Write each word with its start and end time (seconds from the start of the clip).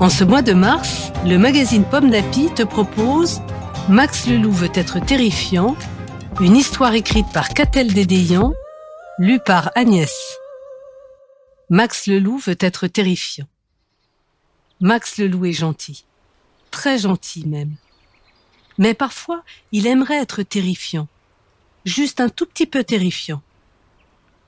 En 0.00 0.08
ce 0.08 0.24
mois 0.24 0.40
de 0.40 0.54
mars, 0.54 1.12
le 1.26 1.36
magazine 1.36 1.84
Pomme 1.84 2.08
d'Api 2.08 2.48
te 2.54 2.62
propose 2.62 3.42
Max 3.90 4.26
le 4.26 4.38
loup 4.38 4.50
veut 4.50 4.72
être 4.72 4.98
terrifiant, 4.98 5.76
une 6.40 6.56
histoire 6.56 6.94
écrite 6.94 7.30
par 7.34 7.50
Catel 7.50 7.92
Dédéian, 7.92 8.54
lue 9.18 9.40
par 9.40 9.70
Agnès. 9.74 10.38
Max 11.68 12.06
le 12.06 12.18
loup 12.18 12.38
veut 12.38 12.56
être 12.60 12.86
terrifiant. 12.86 13.46
Max 14.80 15.18
le 15.18 15.28
loup 15.28 15.44
est 15.44 15.52
gentil, 15.52 16.06
très 16.70 17.00
gentil 17.00 17.46
même. 17.46 17.76
Mais 18.78 18.94
parfois, 18.94 19.42
il 19.70 19.86
aimerait 19.86 20.22
être 20.22 20.42
terrifiant, 20.42 21.08
juste 21.84 22.22
un 22.22 22.30
tout 22.30 22.46
petit 22.46 22.66
peu 22.66 22.84
terrifiant. 22.84 23.42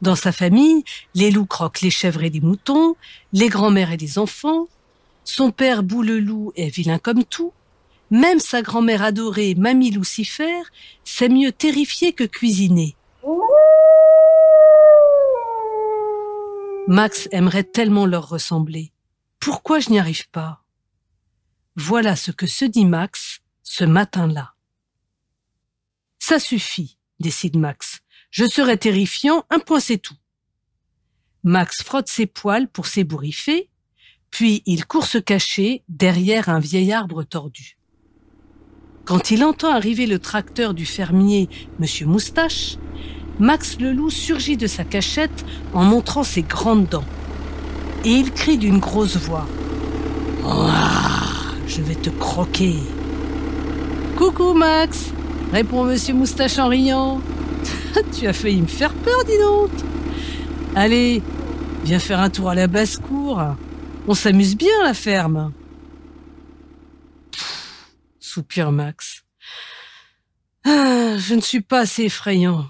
Dans 0.00 0.16
sa 0.16 0.32
famille, 0.32 0.82
les 1.14 1.30
loups 1.30 1.44
croquent 1.44 1.82
les 1.82 1.90
chèvres 1.90 2.22
et 2.22 2.30
les 2.30 2.40
moutons, 2.40 2.96
les 3.34 3.50
grands-mères 3.50 3.92
et 3.92 3.98
les 3.98 4.18
enfants, 4.18 4.66
son 5.24 5.50
père 5.50 5.82
Boulelou 5.82 6.52
est 6.56 6.68
vilain 6.68 6.98
comme 6.98 7.24
tout. 7.24 7.52
Même 8.10 8.40
sa 8.40 8.60
grand-mère 8.60 9.02
adorée, 9.02 9.54
Mamie 9.54 9.90
Lucifer, 9.90 10.62
sait 11.04 11.28
mieux 11.28 11.52
terrifier 11.52 12.12
que 12.12 12.24
cuisiner. 12.24 12.94
Max 16.88 17.28
aimerait 17.32 17.64
tellement 17.64 18.06
leur 18.06 18.28
ressembler. 18.28 18.92
Pourquoi 19.40 19.78
je 19.78 19.90
n'y 19.90 19.98
arrive 19.98 20.28
pas? 20.30 20.62
Voilà 21.76 22.16
ce 22.16 22.30
que 22.32 22.46
se 22.46 22.64
dit 22.64 22.84
Max 22.84 23.40
ce 23.62 23.84
matin-là. 23.84 24.54
Ça 26.18 26.38
suffit, 26.38 26.98
décide 27.18 27.56
Max. 27.56 28.00
Je 28.30 28.44
serai 28.44 28.76
terrifiant, 28.76 29.44
un 29.48 29.58
point 29.58 29.80
c'est 29.80 29.98
tout. 29.98 30.16
Max 31.44 31.82
frotte 31.82 32.08
ses 32.08 32.26
poils 32.26 32.68
pour 32.68 32.86
s'ébouriffer, 32.86 33.70
puis 34.32 34.62
il 34.64 34.86
court 34.86 35.06
se 35.06 35.18
cacher 35.18 35.84
derrière 35.88 36.48
un 36.48 36.58
vieil 36.58 36.92
arbre 36.92 37.22
tordu. 37.22 37.76
Quand 39.04 39.30
il 39.30 39.44
entend 39.44 39.72
arriver 39.72 40.06
le 40.06 40.18
tracteur 40.18 40.74
du 40.74 40.86
fermier, 40.86 41.48
Monsieur 41.78 42.06
Moustache, 42.06 42.78
Max 43.38 43.76
le 43.78 43.92
loup 43.92 44.10
surgit 44.10 44.56
de 44.56 44.66
sa 44.66 44.84
cachette 44.84 45.44
en 45.74 45.84
montrant 45.84 46.22
ses 46.22 46.42
grandes 46.42 46.88
dents. 46.88 47.04
Et 48.04 48.12
il 48.12 48.32
crie 48.32 48.56
d'une 48.56 48.78
grosse 48.78 49.16
voix. 49.16 49.46
je 51.66 51.82
vais 51.82 51.94
te 51.94 52.10
croquer. 52.10 52.76
Coucou 54.16 54.54
Max, 54.54 55.12
répond 55.52 55.84
Monsieur 55.84 56.14
Moustache 56.14 56.58
en 56.58 56.68
riant. 56.68 57.20
tu 58.18 58.26
as 58.26 58.32
failli 58.32 58.62
me 58.62 58.66
faire 58.66 58.94
peur, 58.94 59.24
dis 59.26 59.38
donc. 59.38 59.70
Allez, 60.74 61.22
viens 61.84 61.98
faire 61.98 62.20
un 62.20 62.30
tour 62.30 62.48
à 62.48 62.54
la 62.54 62.66
basse-cour. 62.66 63.56
On 64.08 64.14
s'amuse 64.14 64.56
bien 64.56 64.80
à 64.80 64.84
la 64.84 64.94
ferme. 64.94 65.52
soupire 68.18 68.72
Max. 68.72 69.24
Ah, 70.64 71.16
je 71.18 71.34
ne 71.34 71.40
suis 71.40 71.60
pas 71.60 71.80
assez 71.80 72.04
effrayant. 72.04 72.68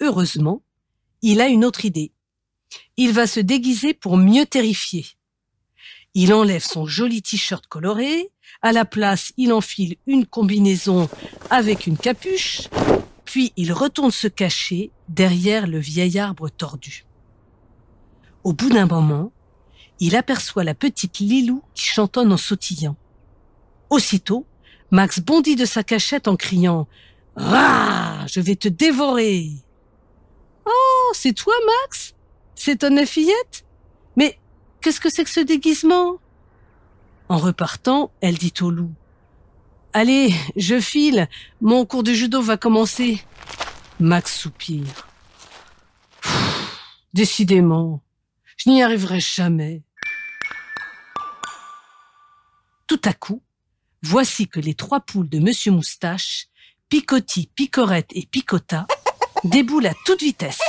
Heureusement, 0.00 0.62
il 1.22 1.40
a 1.40 1.48
une 1.48 1.64
autre 1.64 1.84
idée. 1.84 2.12
Il 2.96 3.12
va 3.12 3.26
se 3.26 3.40
déguiser 3.40 3.92
pour 3.92 4.16
mieux 4.16 4.46
terrifier. 4.46 5.06
Il 6.14 6.32
enlève 6.32 6.64
son 6.64 6.86
joli 6.86 7.22
t-shirt 7.22 7.66
coloré, 7.66 8.30
à 8.62 8.70
la 8.70 8.84
place 8.84 9.32
il 9.36 9.52
enfile 9.52 9.96
une 10.06 10.26
combinaison 10.26 11.08
avec 11.50 11.88
une 11.88 11.98
capuche, 11.98 12.68
puis 13.24 13.52
il 13.56 13.72
retourne 13.72 14.10
se 14.12 14.28
cacher 14.28 14.90
derrière 15.08 15.66
le 15.66 15.78
vieil 15.78 16.18
arbre 16.18 16.48
tordu. 16.48 17.07
Au 18.44 18.52
bout 18.52 18.70
d'un 18.70 18.86
moment, 18.86 19.32
il 20.00 20.16
aperçoit 20.16 20.64
la 20.64 20.74
petite 20.74 21.18
Lilou 21.18 21.62
qui 21.74 21.86
chantonne 21.86 22.32
en 22.32 22.36
sautillant. 22.36 22.96
Aussitôt, 23.90 24.46
Max 24.90 25.20
bondit 25.20 25.56
de 25.56 25.64
sa 25.64 25.82
cachette 25.82 26.28
en 26.28 26.36
criant 26.36 26.86
Ah, 27.36 28.24
je 28.26 28.40
vais 28.40 28.56
te 28.56 28.68
dévorer. 28.68 29.50
Oh, 30.66 31.12
c'est 31.14 31.32
toi, 31.32 31.54
Max 31.66 32.14
C'est 32.54 32.78
ton 32.78 33.04
fillette 33.06 33.64
Mais 34.16 34.38
qu'est-ce 34.80 35.00
que 35.00 35.10
c'est 35.10 35.24
que 35.24 35.30
ce 35.30 35.40
déguisement? 35.40 36.18
En 37.28 37.38
repartant, 37.38 38.10
elle 38.20 38.38
dit 38.38 38.54
au 38.60 38.70
loup 38.70 38.92
Allez, 39.92 40.34
je 40.56 40.80
file, 40.80 41.28
mon 41.60 41.84
cours 41.86 42.02
de 42.02 42.12
judo 42.12 42.40
va 42.40 42.56
commencer. 42.56 43.22
Max 44.00 44.38
soupire. 44.38 45.08
décidément, 47.14 48.02
je 48.58 48.70
n'y 48.70 48.82
arriverai 48.82 49.20
jamais. 49.20 49.82
Tout 52.86 53.00
à 53.04 53.12
coup, 53.12 53.42
voici 54.02 54.48
que 54.48 54.60
les 54.60 54.74
trois 54.74 55.00
poules 55.00 55.28
de 55.28 55.38
Monsieur 55.38 55.72
Moustache, 55.72 56.46
Picotti, 56.88 57.50
Picorette 57.54 58.10
et 58.12 58.26
Picota, 58.26 58.86
déboulent 59.44 59.86
à 59.86 59.94
toute 60.04 60.22
vitesse. 60.22 60.60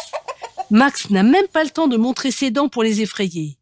Max 0.70 1.10
n'a 1.10 1.24
même 1.24 1.48
pas 1.48 1.64
le 1.64 1.72
temps 1.72 1.88
de 1.88 1.98
montrer 1.98 2.32
ses 2.32 2.52
dents 2.52 2.70
pour 2.70 2.84
les 2.84 3.02
effrayer. 3.02 3.58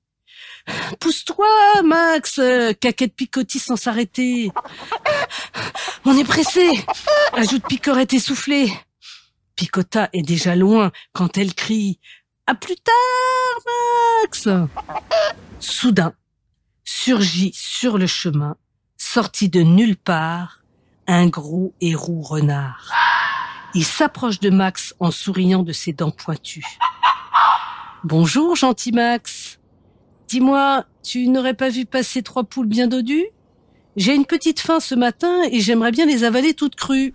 Pousse-toi, 1.00 1.48
Max, 1.84 2.42
caquette 2.82 3.16
Picotti 3.16 3.60
sans 3.60 3.78
s'arrêter. 3.78 4.52
On 6.04 6.18
est 6.18 6.26
pressé, 6.26 6.68
ajoute 7.34 7.66
Picorette 7.68 8.14
essoufflée. 8.14 8.74
Picota 9.56 10.10
est 10.12 10.24
déjà 10.24 10.56
loin 10.56 10.92
quand 11.14 11.38
elle 11.38 11.54
crie 11.54 12.00
à 12.48 12.56
plus 12.56 12.78
tard, 12.78 12.94
Max 14.24 14.48
Soudain, 15.60 16.14
surgit 16.86 17.52
sur 17.54 17.98
le 17.98 18.08
chemin, 18.08 18.56
sorti 18.98 19.50
de 19.50 19.62
nulle 19.62 19.98
part, 19.98 20.64
un 21.08 21.28
gros 21.28 21.74
et 21.82 21.94
renard. 21.94 22.92
Il 23.74 23.84
s'approche 23.84 24.40
de 24.40 24.50
Max 24.50 24.96
en 25.00 25.12
souriant 25.12 25.62
de 25.62 25.74
ses 25.74 25.92
dents 25.92 26.12
pointues. 26.12 26.78
Bonjour, 28.06 28.56
gentil 28.56 28.94
Max. 28.94 29.60
Dis-moi, 30.30 30.86
tu 31.04 31.28
n'aurais 31.28 31.54
pas 31.54 31.70
vu 31.70 31.86
passer 31.86 32.24
trois 32.24 32.46
poules 32.46 32.68
bien 32.68 32.88
dodues? 32.88 33.28
J'ai 33.98 34.16
une 34.16 34.26
petite 34.26 34.62
faim 34.62 34.80
ce 34.80 34.96
matin 34.96 35.44
et 35.52 35.60
j'aimerais 35.60 35.92
bien 35.92 36.06
les 36.06 36.24
avaler 36.24 36.54
toutes 36.54 36.76
crues. 36.76 37.14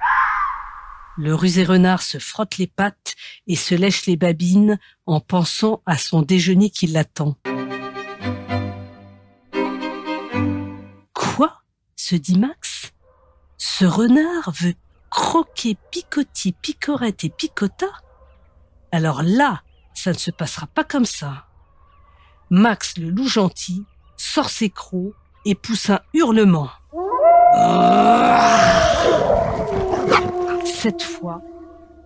Le 1.18 1.34
rusé 1.34 1.64
renard 1.64 2.00
se 2.00 2.18
frotte 2.18 2.56
les 2.56 2.66
pattes 2.66 3.14
et 3.46 3.56
se 3.56 3.74
lèche 3.74 4.06
les 4.06 4.16
babines 4.16 4.78
en 5.04 5.20
pensant 5.20 5.82
à 5.84 5.98
son 5.98 6.22
déjeuner 6.22 6.70
qui 6.70 6.86
l'attend. 6.86 7.36
Quoi? 11.12 11.60
se 11.96 12.16
dit 12.16 12.38
Max. 12.38 12.92
Ce 13.58 13.84
renard 13.84 14.52
veut 14.58 14.74
croquer 15.10 15.76
Picotti, 15.90 16.52
Picorette 16.52 17.24
et 17.24 17.30
Picota? 17.30 17.86
Alors 18.90 19.22
là, 19.22 19.62
ça 19.94 20.12
ne 20.12 20.18
se 20.18 20.30
passera 20.30 20.66
pas 20.66 20.84
comme 20.84 21.04
ça. 21.04 21.46
Max 22.48 22.96
le 22.96 23.10
loup 23.10 23.28
gentil 23.28 23.84
sort 24.16 24.48
ses 24.48 24.70
crocs 24.70 25.14
et 25.44 25.54
pousse 25.54 25.90
un 25.90 26.00
hurlement. 26.14 26.70
Cette 30.64 31.02
fois, 31.02 31.42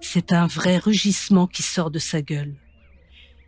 c'est 0.00 0.32
un 0.32 0.46
vrai 0.46 0.78
rugissement 0.78 1.46
qui 1.46 1.62
sort 1.62 1.90
de 1.90 1.98
sa 1.98 2.22
gueule. 2.22 2.54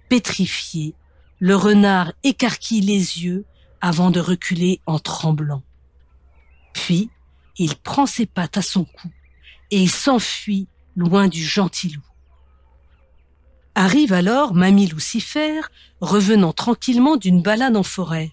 Pétrifié, 0.08 0.94
le 1.38 1.56
renard 1.56 2.12
écarquille 2.24 2.80
les 2.80 3.24
yeux 3.24 3.44
avant 3.80 4.10
de 4.10 4.20
reculer 4.20 4.80
en 4.86 4.98
tremblant. 4.98 5.62
Puis, 6.72 7.10
il 7.56 7.76
prend 7.76 8.06
ses 8.06 8.26
pattes 8.26 8.56
à 8.56 8.62
son 8.62 8.84
cou 8.84 9.08
et 9.70 9.86
s'enfuit 9.86 10.68
loin 10.96 11.28
du 11.28 11.42
gentil 11.42 11.90
loup. 11.90 12.02
Arrive 13.74 14.12
alors 14.12 14.54
Mamie 14.54 14.86
Lucifer, 14.86 15.60
revenant 16.00 16.52
tranquillement 16.52 17.16
d'une 17.16 17.42
balade 17.42 17.76
en 17.76 17.82
forêt. 17.82 18.32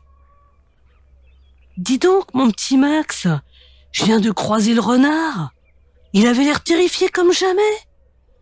Dis 1.78 2.00
donc, 2.00 2.34
mon 2.34 2.50
petit 2.50 2.78
Max, 2.78 3.28
je 3.92 4.06
viens 4.06 4.20
de 4.20 4.32
croiser 4.32 4.74
le 4.74 4.82
renard. 4.82 5.55
Il 6.18 6.28
avait 6.28 6.46
l'air 6.46 6.64
terrifié 6.64 7.10
comme 7.10 7.34
jamais. 7.34 7.62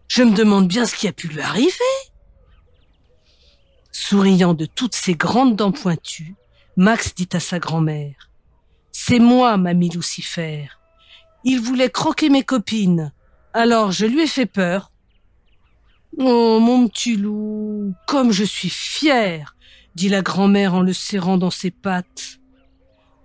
Je 0.07 0.21
me 0.21 0.35
demande 0.35 0.67
bien 0.67 0.85
ce 0.85 0.95
qui 0.95 1.07
a 1.07 1.11
pu 1.11 1.27
lui 1.27 1.41
arriver. 1.41 1.73
Souriant 3.91 4.53
de 4.53 4.67
toutes 4.67 4.93
ses 4.93 5.15
grandes 5.15 5.55
dents 5.55 5.71
pointues, 5.71 6.35
Max 6.77 7.15
dit 7.15 7.29
à 7.33 7.39
sa 7.39 7.57
grand-mère. 7.57 8.29
C'est 8.91 9.17
moi, 9.17 9.57
mamie 9.57 9.89
Lucifer. 9.89 10.69
Il 11.43 11.61
voulait 11.61 11.89
croquer 11.89 12.29
mes 12.29 12.43
copines. 12.43 13.11
Alors 13.53 13.91
je 13.91 14.05
lui 14.05 14.21
ai 14.21 14.27
fait 14.27 14.45
peur. 14.45 14.91
Oh, 16.19 16.59
mon 16.59 16.87
petit 16.87 17.15
loup, 17.15 17.95
comme 18.05 18.31
je 18.31 18.43
suis 18.43 18.69
fière, 18.69 19.55
dit 19.95 20.09
la 20.09 20.21
grand-mère 20.21 20.75
en 20.75 20.83
le 20.83 20.93
serrant 20.93 21.39
dans 21.39 21.49
ses 21.49 21.71
pattes. 21.71 22.37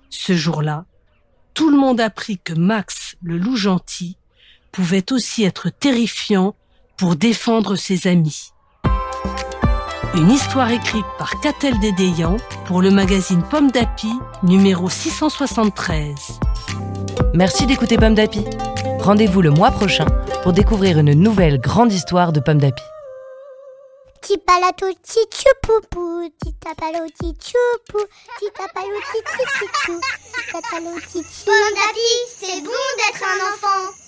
Ce 0.08 0.34
jour-là, 0.34 0.86
tout 1.52 1.68
le 1.68 1.76
monde 1.76 2.00
apprit 2.00 2.38
que 2.38 2.54
Max, 2.54 3.16
le 3.20 3.36
loup 3.36 3.56
gentil, 3.56 4.16
pouvait 4.73 5.12
aussi 5.12 5.44
être 5.44 5.70
terrifiant 5.70 6.55
pour 6.97 7.17
défendre 7.17 7.76
ses 7.76 8.06
amis. 8.06 8.53
Une 10.15 10.31
histoire 10.31 10.70
écrite 10.70 11.05
par 11.19 11.38
Catel 11.41 11.79
Dédéian 11.81 12.38
pour 12.67 12.82
le 12.82 12.91
magazine 12.91 13.43
Pomme 13.50 13.70
d'Api, 13.70 14.11
numéro 14.43 14.88
673. 14.88 16.15
Merci 17.35 17.67
d'écouter 17.67 17.97
Pomme 17.97 18.15
d'Api. 18.15 18.44
Rendez-vous 18.99 19.43
le 19.43 19.50
mois 19.50 19.70
prochain 19.70 20.06
pour 20.43 20.53
découvrir 20.53 20.99
une 20.99 21.12
nouvelle 21.12 21.61
grande 21.61 21.93
histoire 21.93 22.32
de 22.32 22.41
Pomme 22.41 22.59
d'Api. 22.59 22.82
Pomme 31.44 31.75
d'api, 31.75 32.11
c'est 32.37 32.61
bon 32.61 32.70
d'être 32.97 33.23
un 33.23 33.53
enfant. 33.53 34.07